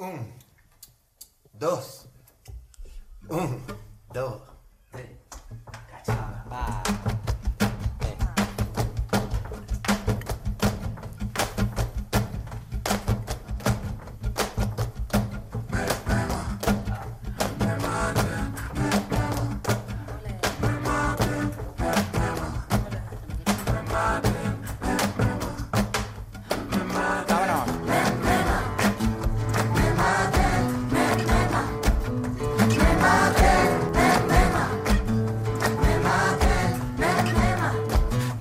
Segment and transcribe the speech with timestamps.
[0.00, 0.32] Un,
[1.52, 2.08] dos,
[3.28, 3.62] un,
[4.14, 4.40] dos,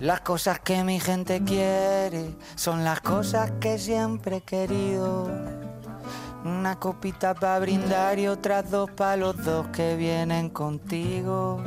[0.09, 5.29] Las cosas que mi gente quiere son las cosas que siempre he querido.
[6.43, 11.63] Una copita para brindar y otras dos para los dos que vienen contigo.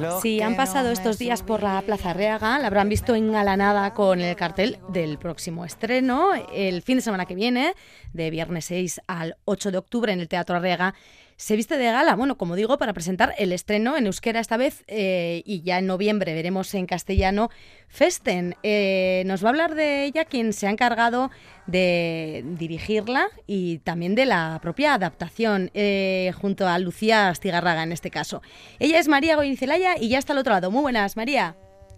[0.00, 3.94] Los Si han pasado no estos días por la Plaza Reaga, la habrán visto engalanada
[3.94, 7.74] con el cartel del próximo estreno el fin de semana que viene,
[8.12, 10.96] de viernes 6 al 8 de octubre en el Teatro Reaga.
[11.40, 14.84] Se viste de gala, bueno, como digo, para presentar el estreno en euskera esta vez
[14.88, 17.48] eh, y ya en noviembre veremos en castellano
[17.88, 18.56] Festen.
[18.62, 21.30] Eh, nos va a hablar de ella quien se ha encargado
[21.66, 28.10] de dirigirla y también de la propia adaptación, eh, junto a Lucía Astigarraga en este
[28.10, 28.42] caso.
[28.78, 30.70] Ella es María Goincelaya y ya está al otro lado.
[30.70, 31.56] Muy buenas, María.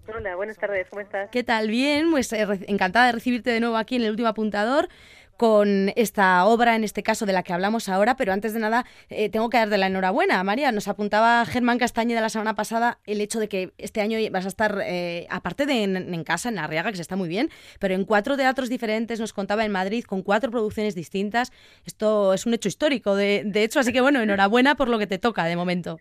[0.08, 1.30] Hola, buenas tardes, ¿cómo estás?
[1.30, 1.68] ¿Qué tal?
[1.68, 4.88] Bien, pues eh, encantada de recibirte de nuevo aquí en el último apuntador
[5.36, 8.84] con esta obra, en este caso de la que hablamos ahora, pero antes de nada
[9.11, 10.70] eh, tengo que darte la enhorabuena, María.
[10.70, 14.48] Nos apuntaba Germán Castañeda la semana pasada el hecho de que este año vas a
[14.48, 17.94] estar, eh, aparte de en, en casa, en Arriaga, que se está muy bien, pero
[17.94, 21.50] en cuatro teatros diferentes, nos contaba en Madrid, con cuatro producciones distintas.
[21.84, 25.06] Esto es un hecho histórico, de, de hecho, así que bueno, enhorabuena por lo que
[25.06, 25.98] te toca de momento.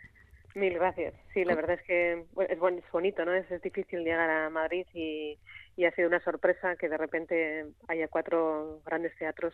[0.53, 1.13] Mil gracias.
[1.33, 3.33] Sí, la verdad es que bueno, es, buen- es bonito, ¿no?
[3.33, 5.37] Es, es difícil llegar a Madrid y,
[5.81, 9.53] y ha sido una sorpresa que de repente haya cuatro grandes teatros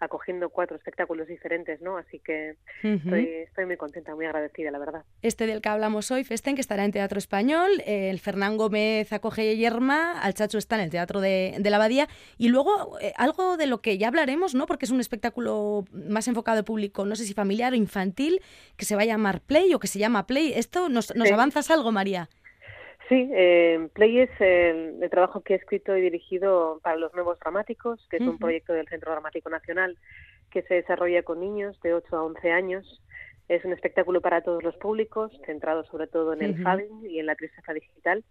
[0.00, 1.96] acogiendo cuatro espectáculos diferentes, ¿no?
[1.98, 5.04] Así que estoy, estoy muy contenta, muy agradecida, la verdad.
[5.22, 9.12] Este del que hablamos hoy, Festen, que estará en Teatro Español, eh, el Fernán Gómez
[9.12, 12.08] acoge Yerma, al Chacho está en el Teatro de, de la Abadía,
[12.38, 14.66] y luego eh, algo de lo que ya hablaremos, ¿no?
[14.66, 18.40] Porque es un espectáculo más enfocado al público, no sé si familiar o infantil,
[18.76, 20.52] que se va a llamar Play o que se llama Play.
[20.54, 21.34] ¿Esto nos, nos Sí.
[21.34, 22.28] avanzas algo, María?
[23.08, 27.38] Sí, eh, Play es el, el trabajo que he escrito y dirigido para los nuevos
[27.38, 28.38] dramáticos, que es un Ujú.
[28.38, 29.96] proyecto del Centro Dramático Nacional
[30.50, 33.02] que se desarrolla con niños de 8 a 11 años.
[33.48, 36.62] Es un espectáculo para todos los públicos, centrado sobre todo en el Ujú.
[36.62, 38.24] fabbing y en la tristeza digital.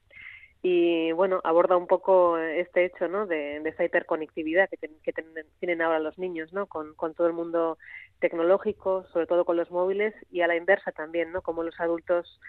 [0.63, 3.25] Y bueno, aborda un poco este hecho ¿no?
[3.27, 6.67] de, de esa hiperconectividad que, ten- que ten- tienen ahora los niños ¿no?
[6.67, 7.77] con, con todo el mundo
[8.19, 11.41] tecnológico, sobre todo con los móviles, y a la inversa también, ¿no?
[11.41, 12.39] como los adultos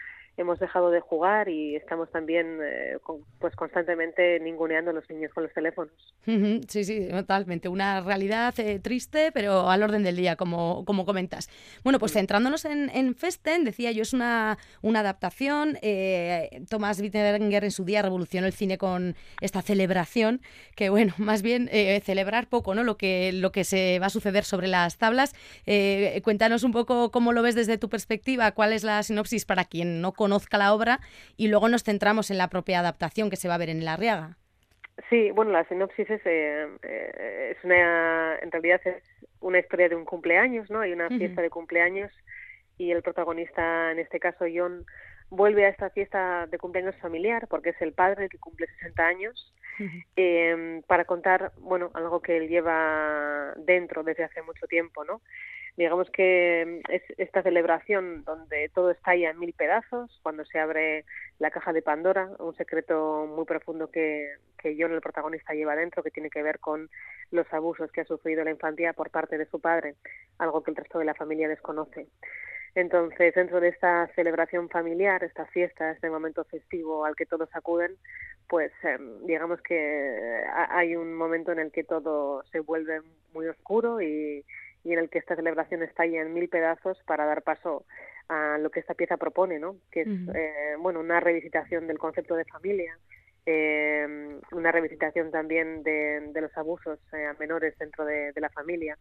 [0.41, 5.33] hemos dejado de jugar y estamos también eh, con- pues constantemente ninguneando a los niños
[5.35, 5.93] con los teléfonos.
[6.69, 7.69] Sí, sí, totalmente.
[7.69, 11.49] Una realidad eh, triste, pero al orden del día, como, como comentas.
[11.85, 15.79] Bueno, pues centrándonos en, en Festen, decía yo, es una, una adaptación.
[15.83, 20.41] eh, Thomas Wittenberger en su día revolucionó el cine con esta celebración,
[20.77, 22.85] que bueno, más bien eh, celebrar poco, ¿no?
[22.85, 25.35] Lo que, lo que se va a suceder sobre las tablas.
[25.67, 29.65] Eh, cuéntanos un poco cómo lo ves desde tu perspectiva, cuál es la sinopsis para
[29.65, 31.01] quien no conozca la obra
[31.39, 33.95] y luego nos centramos en la propia adaptación que se va a ver en La
[33.95, 34.37] Arriaga.
[35.09, 39.03] Sí, bueno, la sinopsis es, eh, eh, es una, en realidad es
[39.41, 40.81] una historia de un cumpleaños, ¿no?
[40.81, 42.13] Hay una fiesta de cumpleaños
[42.77, 44.85] y el protagonista, en este caso John,
[45.31, 49.55] vuelve a esta fiesta de cumpleaños familiar porque es el padre que cumple 60 años
[50.17, 55.23] eh, para contar, bueno, algo que él lleva dentro desde hace mucho tiempo, ¿no?
[55.79, 61.05] Digamos que es esta celebración donde todo estalla en mil pedazos, cuando se abre
[61.39, 64.29] la caja de Pandora, un secreto muy profundo que,
[64.59, 66.91] que John, el protagonista, lleva dentro, que tiene que ver con
[67.31, 69.95] los abusos que ha sufrido la infancia por parte de su padre,
[70.39, 72.09] algo que el resto de la familia desconoce.
[72.75, 77.97] Entonces, dentro de esta celebración familiar, esta fiesta, este momento festivo al que todos acuden,
[78.49, 83.01] pues eh, digamos que ha- hay un momento en el que todo se vuelve
[83.33, 84.45] muy oscuro y,
[84.89, 87.85] y en el que esta celebración estalla en mil pedazos para dar paso
[88.29, 89.77] a lo que esta pieza propone, ¿no?
[89.91, 92.99] Que es eh, bueno una revisitación del concepto de familia,
[93.47, 94.07] eh,
[94.53, 98.97] una revisitación también de, de los abusos eh, a menores dentro de, de la familia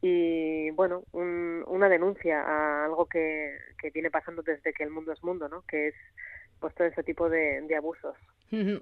[0.00, 5.12] y bueno un- una denuncia a algo que, que viene pasando desde que el mundo
[5.12, 5.62] es mundo, ¿no?
[5.68, 5.94] Que es
[6.62, 8.16] pues todo ese tipo de, de abusos.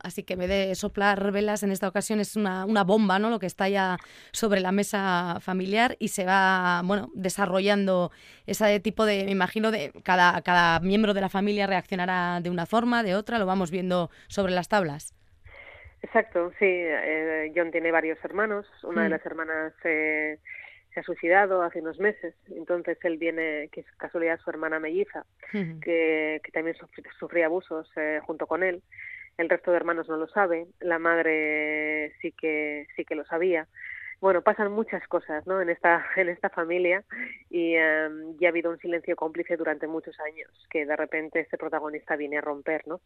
[0.02, 3.30] Así que en vez de soplar velas en esta ocasión es una, una bomba, ¿no?
[3.30, 3.98] Lo que está ya
[4.32, 8.10] sobre la mesa familiar y se va, bueno, desarrollando
[8.46, 12.66] ese tipo de, me imagino, de cada, cada miembro de la familia reaccionará de una
[12.66, 15.14] forma, de otra, lo vamos viendo sobre las tablas.
[16.02, 16.66] Exacto, sí.
[16.66, 18.66] eh, John tiene varios hermanos.
[18.82, 19.12] Una de Mm.
[19.12, 20.38] las hermanas eh,
[20.92, 22.34] se ha suicidado hace unos meses.
[22.48, 26.76] Entonces él viene, que es casualidad su hermana melliza, que, que, también
[27.18, 28.82] sufría abusos eh, junto con él.
[29.38, 30.66] El resto de hermanos no lo sabe.
[30.80, 33.66] La madre sí que sí que lo sabía
[34.20, 35.60] bueno, pasan muchas cosas ¿no?
[35.60, 37.04] en, esta, en esta familia
[37.48, 42.16] y ya ha habido un silencio cómplice durante muchos años que de repente este protagonista
[42.16, 42.86] viene a romper.
[42.86, 43.00] ¿no?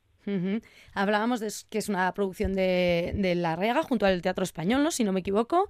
[0.95, 4.91] Hablábamos de que es una producción de, de La Rega junto al Teatro Español, ¿no?
[4.91, 5.69] si no me equivoco.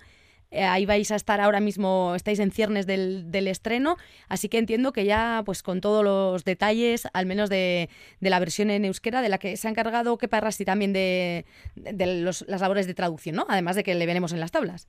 [0.50, 3.96] Eh, ahí vais a estar ahora mismo, estáis en ciernes del, del, estreno,
[4.28, 7.88] así que entiendo que ya pues con todos los detalles, al menos de,
[8.20, 11.44] de la versión en euskera, de la que se ha encargado que y también de,
[11.76, 13.46] de los, las labores de traducción, ¿no?
[13.48, 14.88] Además de que le veremos en las tablas.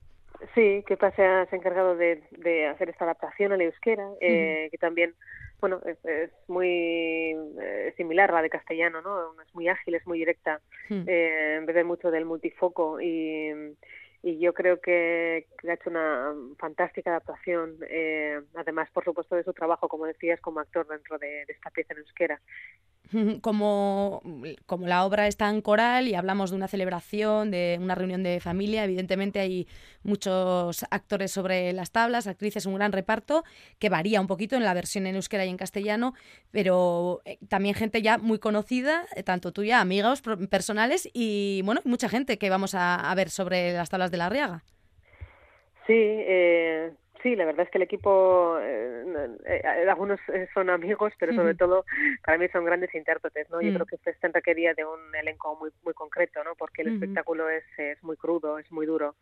[0.53, 4.77] Sí, que se ha, encargado de, de, hacer esta adaptación a la euskera, eh, que
[4.77, 5.13] también,
[5.61, 6.67] bueno, es, es muy
[7.61, 9.41] eh, similar a la de castellano, ¿no?
[9.41, 10.59] Es muy ágil, es muy directa,
[10.89, 13.75] eh, bebe mucho del multifoco y,
[14.25, 19.53] y yo creo que, ha hecho una fantástica adaptación, eh, además, por supuesto, de su
[19.53, 22.41] trabajo, como decías, como actor dentro de, esta pieza en euskera.
[23.41, 24.21] Como,
[24.65, 28.39] como la obra está en coral y hablamos de una celebración, de una reunión de
[28.39, 29.67] familia, evidentemente hay
[30.03, 33.43] muchos actores sobre las tablas, actrices, un gran reparto
[33.79, 36.13] que varía un poquito en la versión en euskera y en castellano,
[36.51, 42.09] pero eh, también gente ya muy conocida, eh, tanto tuya, amigos personales y bueno, mucha
[42.09, 44.63] gente que vamos a, ver sobre las tablas de la Riaga.
[45.87, 46.91] Sí, eh,
[47.25, 49.03] sí, la verdad es que el equipo, eh,
[49.47, 50.19] eh, algunos
[50.53, 51.83] son amigos, pero sobre todo
[52.23, 53.61] para mí son grandes intérpretes, ¿no?
[53.61, 56.53] Yo creo que se requería de un elenco muy muy concreto, ¿no?
[56.53, 59.15] Porque el espectáculo es, es muy crudo, es muy duro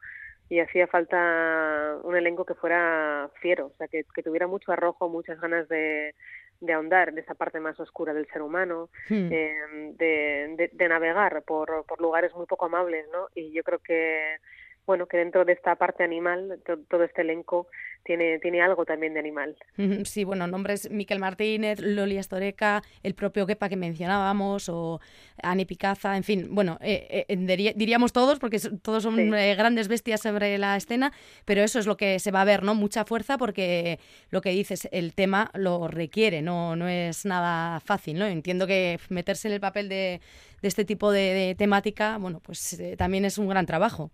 [0.50, 5.08] y hacía falta un elenco que fuera fiero, o sea, que, que tuviera mucho arrojo,
[5.08, 6.14] muchas ganas de,
[6.60, 9.54] de ahondar en esa parte más oscura del ser humano, de,
[9.98, 13.30] de, de, navegar por, por lugares muy poco amables, ¿no?
[13.34, 14.38] Y yo creo que
[14.86, 16.60] bueno, que dentro de esta parte animal,
[16.90, 17.68] todo este elenco
[18.04, 19.56] tiene, tiene algo también de animal.
[20.04, 25.00] Sí, bueno, nombres Miquel Martínez, Loli Astoreca, el propio Kepa que mencionábamos, o
[25.42, 30.22] Ani Picaza, en fin, bueno, eh, eh, diríamos todos, porque todos son eh, grandes bestias
[30.22, 31.14] sobre la escena,
[31.46, 32.76] pero eso es lo que se va a ver, ¿no?
[32.76, 34.00] Mucha fuerza, porque
[34.30, 38.26] lo que dices, el tema lo requiere, no, no es nada fácil, ¿no?
[38.26, 40.20] Entiendo que meterse en el papel de,
[40.62, 44.12] de este tipo de, temática, bueno, pues también es un gran trabajo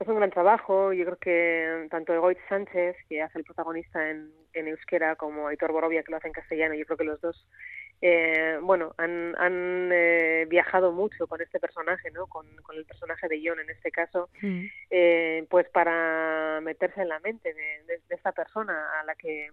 [0.00, 0.92] es un gran trabajo.
[0.92, 5.72] Yo creo que tanto Egoitz Sánchez, que hace el protagonista en, en euskera, como Aitor
[5.72, 7.46] Borovia, que lo hace en castellano, yo creo que los dos,
[8.00, 12.26] eh, bueno, han, han eh, viajado mucho con este personaje, ¿no?
[12.26, 14.64] Con, con el personaje de John en este caso, mm.
[14.90, 19.50] eh, pues para meterse en la mente de, de, de esta persona a la que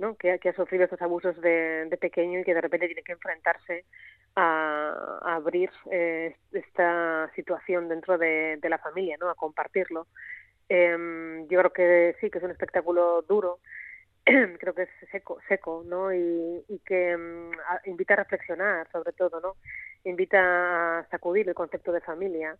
[0.00, 0.16] ¿no?
[0.16, 3.84] que, que ha sufrido estos abusos de, pequeño y que de repente tiene que enfrentarse
[4.34, 9.28] a, abrir eh, esta situación dentro de, la familia, ¿no?
[9.28, 10.06] a compartirlo.
[10.68, 13.58] Eh, yo creo que sí, que es un espectáculo duro,
[14.24, 16.12] creo que es seco, seco ¿no?
[16.14, 17.50] y, que um,
[17.84, 19.56] invita a reflexionar sobre todo, ¿no?
[20.04, 22.56] invita a sacudir el concepto de familia,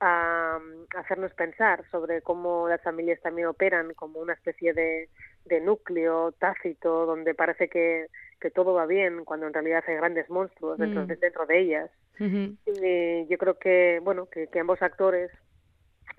[0.00, 0.58] a,
[0.96, 5.08] hacernos pensar sobre cómo las familias también operan como una especie de,
[5.44, 8.06] de núcleo tácito donde parece que,
[8.40, 11.06] que, todo va bien cuando en realidad hay grandes monstruos dentro, mm.
[11.06, 11.90] de, dentro de ellas.
[12.18, 15.30] y yo creo que, bueno, que, que ambos actores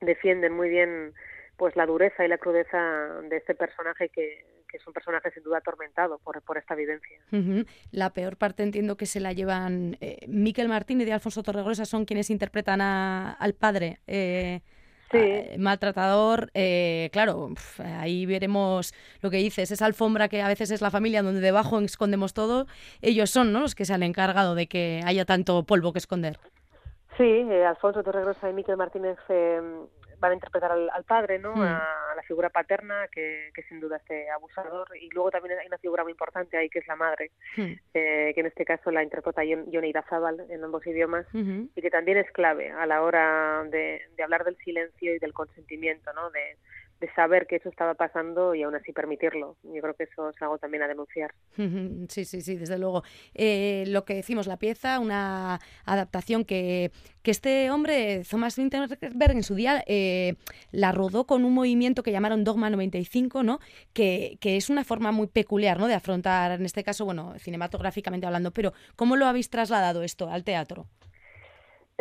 [0.01, 1.13] defienden muy bien
[1.57, 5.44] pues la dureza y la crudeza de este personaje que, que es un personaje sin
[5.44, 7.19] duda atormentado por, por esta vivencia.
[7.91, 11.86] La peor parte entiendo que se la llevan eh, Miquel Martín y de Alfonso Torregrosa
[11.86, 14.00] son quienes interpretan a, al padre.
[14.07, 14.62] Eh,
[15.12, 15.57] sí.
[15.57, 17.50] maltratador, eh, claro,
[18.00, 21.79] ahí veremos lo que dices, esa alfombra que a veces es la familia donde debajo
[21.81, 22.65] escondemos todo,
[23.01, 23.60] ellos son ¿no?
[23.60, 26.39] los que se han encargado de que haya tanto polvo que esconder.
[27.17, 29.62] Sí, eh, Alfonso Torregrosa y Miquel Martínez eh,
[30.22, 31.56] van a interpretar al, al padre, ¿no?
[31.56, 31.62] Mm.
[31.62, 34.88] A, a, la figura paterna, que, que, sin duda este abusador.
[34.96, 37.72] Y luego también hay una figura muy importante ahí, que es la madre, mm.
[37.94, 42.18] eh, que en este caso la interpreta Yoneida Zabal en ambos idiomas, y que también
[42.20, 46.30] es clave a la hora de, de hablar del silencio y del consentimiento, ¿no?
[46.30, 46.58] De,
[47.01, 49.58] de saber que eso estaba pasando y aún así permitirlo.
[49.63, 51.34] Yo creo que eso es algo también a denunciar.
[52.08, 53.03] Sí, sí, sí, desde luego.
[53.34, 56.91] Eh, lo que decimos, la pieza, una adaptación que,
[57.24, 60.36] que este hombre, Thomas Winterberg, en su día eh,
[60.72, 63.60] la rodó con un movimiento que llamaron Dogma 95, ¿no?
[63.93, 65.88] Que, que es una forma muy peculiar ¿no?
[65.88, 70.43] de afrontar, en este caso, bueno, cinematográficamente hablando, pero ¿cómo lo habéis trasladado esto al
[70.43, 70.86] teatro?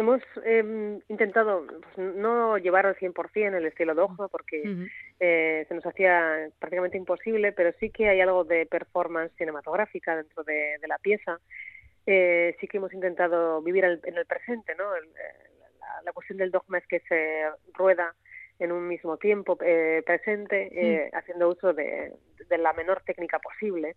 [0.00, 4.90] Hemos eh, intentado pues, no llevar al 100% el estilo dogma porque uh -huh.
[5.20, 10.42] eh, se nos hacía prácticamente imposible, pero sí que hay algo de performance cinematográfica dentro
[10.44, 11.38] de, de la pieza.
[12.06, 14.94] Eh, sí que hemos intentado vivir el, en el presente, ¿no?
[14.96, 15.04] El,
[15.80, 18.14] la, la, cuestión del dogma es que se rueda
[18.60, 22.12] en un mismo tiempo eh, presente, eh, haciendo uso de,
[22.48, 23.96] de, la menor técnica posible.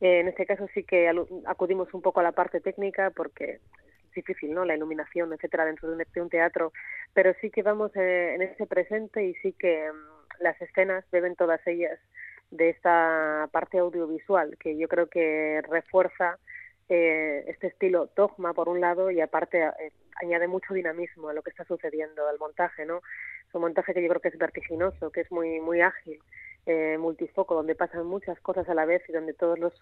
[0.00, 1.10] Eh, en este caso sí que
[1.46, 3.60] acudimos un poco a la parte técnica porque
[4.16, 4.64] difícil, ¿no?
[4.64, 6.72] La iluminación, etcétera, dentro de un, teatro,
[7.14, 11.64] pero sí que vamos en ese presente y sí que mm, las escenas deben todas
[11.66, 12.00] ellas
[12.50, 16.38] de esta parte audiovisual que yo creo que refuerza
[16.88, 19.92] eh, este estilo dogma por un lado y aparte eh,
[20.22, 23.02] añade mucho dinamismo a lo que está sucediendo al montaje, ¿no?
[23.56, 26.18] Un montaje que yo creo que es vertiginoso, que es muy muy ágil,
[26.66, 29.72] eh, multifoco, donde pasan muchas cosas a la vez y donde todos los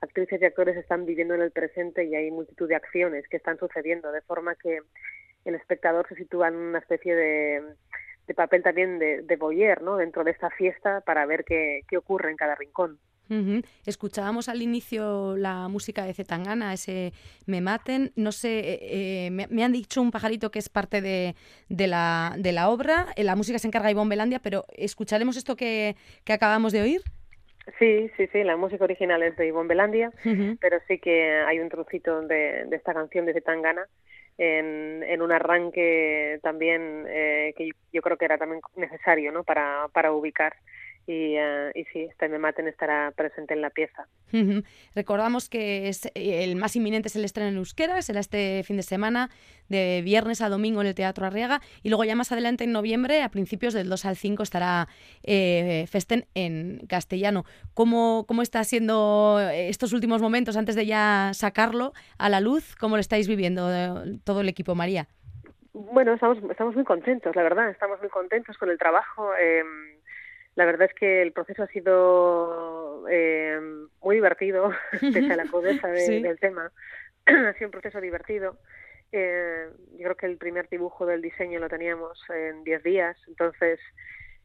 [0.00, 3.58] actrices y actores están viviendo en el presente y hay multitud de acciones que están
[3.58, 4.80] sucediendo, de forma que
[5.44, 9.96] el espectador se sitúa en una especie de, papel también de, de boyer, ¿no?
[9.96, 12.98] Dentro de esta fiesta para ver qué, qué ocurre en cada rincón.
[13.86, 17.12] Escuchábamos al inicio la música de Zetangana, ese
[17.46, 18.12] Me Maten.
[18.16, 21.34] No sé, eh, eh, me, han dicho un pajarito que es parte de,
[21.68, 23.06] de, la, de la obra.
[23.16, 27.00] Eh, la música se encarga Ivonne Belandia, pero ¿escucharemos esto que, que acabamos de oír?
[27.78, 30.12] Sí, sí, sí, la música original es de Ivonne Belandia,
[30.60, 33.88] pero sí que hay un trocito de, de esta canción de Zetangana
[34.36, 39.44] en, en un arranque también que yo creo que era también necesario ¿no?
[39.44, 40.54] para, para ubicar
[41.06, 44.06] y, uh, y sí, este Me Maten estará presente en la pieza.
[44.94, 48.82] Recordamos que es el más inminente es el estreno en euskera, será este fin de
[48.82, 49.30] semana,
[49.68, 53.22] de viernes a domingo en el Teatro Arriaga, y luego ya más adelante en noviembre,
[53.22, 54.88] a principios del 2 al 5, estará
[55.22, 57.44] eh, Festen en castellano.
[57.74, 62.74] ¿Cómo, ¿Cómo está siendo estos últimos momentos antes de ya sacarlo a la luz?
[62.76, 65.06] ¿Cómo lo estáis viviendo eh, todo el equipo, María?
[65.72, 69.34] Bueno, estamos, estamos muy contentos, la verdad, estamos muy contentos con el trabajo.
[69.34, 69.62] Eh,
[70.56, 73.58] la verdad es que el proceso ha sido eh,
[74.02, 74.70] muy divertido,
[75.00, 76.70] pese a la crudeza del tema.
[77.26, 78.58] ha sido un proceso divertido.
[79.12, 83.78] Eh, yo creo que el primer dibujo del diseño lo teníamos en 10 días, entonces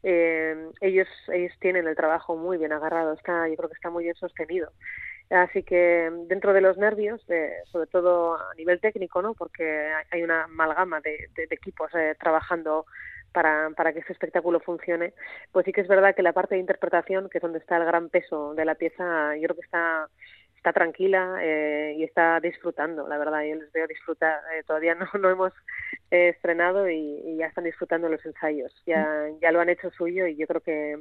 [0.03, 4.03] eh, ellos ellos tienen el trabajo muy bien agarrado, está yo creo que está muy
[4.03, 4.71] bien sostenido.
[5.29, 9.35] Así que dentro de los nervios, de, sobre todo a nivel técnico, ¿no?
[9.35, 12.85] porque hay una amalgama de, de, de equipos eh, trabajando
[13.31, 15.13] para, para que ese espectáculo funcione,
[15.51, 17.86] pues sí que es verdad que la parte de interpretación, que es donde está el
[17.86, 20.07] gran peso de la pieza, yo creo que está
[20.59, 24.41] está tranquila eh, y está disfrutando, la verdad, yo les veo disfrutar.
[24.53, 25.53] Eh, todavía no, no hemos
[26.12, 30.27] eh, estrenado y, y, ya están disfrutando los ensayos, ya, ya lo han hecho suyo
[30.27, 31.00] y yo creo que,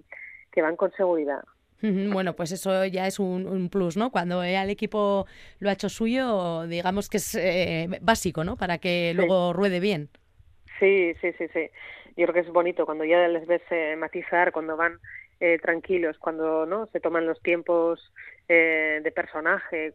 [0.53, 1.43] que van con seguridad.
[1.81, 4.11] Bueno, pues eso ya es un, un plus, ¿no?
[4.11, 5.27] Cuando el equipo
[5.61, 8.57] lo ha hecho suyo, digamos que es eh, básico, ¿no?
[8.57, 10.09] Para que luego ruede bien.
[10.81, 11.71] Sí, sí, sí, sí
[12.19, 14.99] yo creo que es bonito cuando ya les ves eh, matizar, cuando van
[15.39, 18.13] eh, tranquilos, cuando no se toman los tiempos
[18.49, 19.95] eh, de personaje.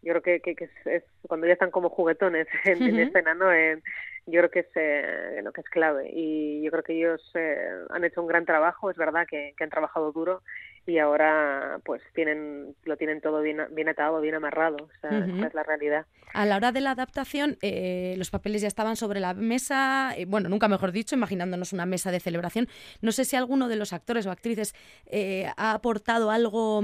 [0.00, 2.88] Yo creo que, que, que es, es, cuando ya están como juguetones en, uh -huh.
[2.90, 3.52] en escena, ¿no?
[3.52, 3.82] En,
[4.26, 7.68] yo creo que es eh, lo que es clave y yo creo que ellos eh,
[7.90, 10.42] han hecho un gran trabajo es verdad que, que, han trabajado duro
[10.86, 15.22] y ahora pues tienen lo tienen todo bien bien atado bien amarrado o sea, uh
[15.22, 15.36] -huh.
[15.38, 16.06] esa es la realidad.
[16.32, 20.26] A la hora de la adaptación eh, los papeles ya estaban sobre la mesa eh,
[20.26, 22.68] bueno nunca mejor dicho imaginándonos una mesa de celebración.
[23.00, 24.74] No sé si alguno de los actores o actrices
[25.06, 26.82] eh, ha aportado algo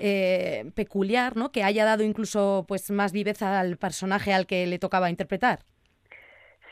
[0.00, 4.78] eh, peculiar no que haya dado incluso pues más viveza al personaje al que le
[4.78, 5.60] tocaba interpretar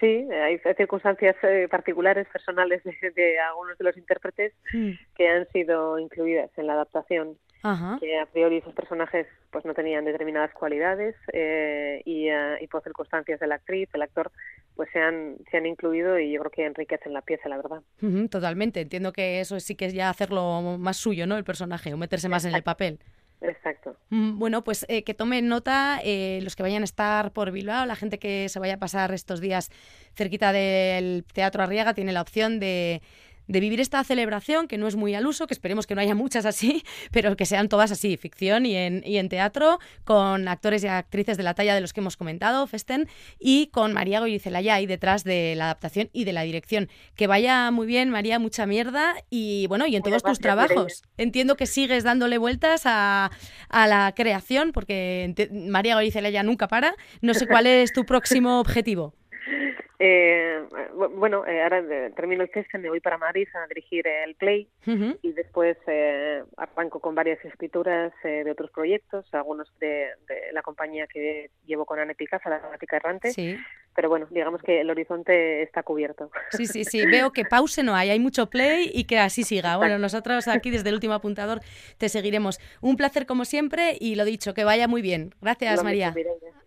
[0.05, 4.91] Sí, hay circunstancias eh, particulares, personales de, de, algunos de los intérpretes mm.
[5.17, 7.39] que han sido incluidas en la adaptación.
[7.63, 7.97] Ajá.
[7.99, 12.83] Que a priori esos personajes pues no tenían determinadas cualidades eh, y, uh, y por
[12.83, 14.31] circunstancias de la actriz, del actor,
[14.77, 17.81] pues se han, se han incluido y yo creo que enriquecen la pieza, la verdad.
[18.03, 21.39] Uh -huh, totalmente, entiendo que eso sí que es ya hacerlo más suyo, ¿no?
[21.39, 22.99] El personaje, o meterse más en el papel.
[23.45, 23.97] Exacto.
[24.09, 27.85] Mm, bueno, pues eh, que tomen nota eh, los que vayan a estar por Bilbao,
[27.85, 29.71] la gente que se vaya a pasar estos días
[30.15, 33.03] cerquita del Teatro Arriaga tiene la opción de
[33.47, 36.15] de vivir esta celebración, que no es muy al uso, que esperemos que no haya
[36.15, 40.85] muchas así, pero que sean todas así, ficción y en, y en teatro, con actores
[40.85, 43.09] y actrices de la talla de los que hemos comentado, Festen,
[43.39, 46.89] y con María Goyizelaya ahí detrás de la adaptación y de la dirección.
[47.15, 51.03] Que vaya muy bien, María, mucha mierda, y bueno, y en todos tus trabajos.
[51.17, 53.31] Entiendo que sigues dándole vueltas a,
[53.69, 56.95] a la creación, porque María Goyizelaya nunca para.
[57.21, 59.15] No sé cuál es tu próximo objetivo.
[60.07, 60.61] Eh,
[60.93, 64.69] bueno, eh, ahora eh, termino el test, me voy para Madrid a dirigir el Play
[64.87, 65.19] uh -huh.
[65.23, 70.61] y después eh, arranco con varias escrituras eh, de otros proyectos, algunos de, de, la
[70.61, 73.31] compañía que llevo con Anne Picasso, la gramática errante.
[73.33, 73.57] Sí.
[73.97, 76.31] Pero bueno, digamos que el horizonte está cubierto.
[76.51, 77.07] Sí, sí, sí.
[77.07, 79.79] Veo que pause no hay, hay mucho play y que así siga.
[79.79, 81.61] Bueno, nosotros aquí desde el último apuntador
[81.97, 82.59] te seguiremos.
[82.83, 85.35] Un placer como siempre y lo dicho, que vaya muy bien.
[85.41, 86.13] Gracias, Lo María.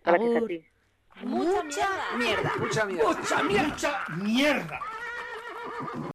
[0.04, 0.64] Gracias a ti.
[1.22, 1.62] Mucha
[2.16, 2.52] mierda.
[2.58, 3.08] Mucha mierda.
[3.08, 3.68] Mucha mierda.
[3.68, 4.80] Mucha mierda.